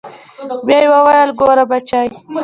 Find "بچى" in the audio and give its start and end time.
1.69-2.05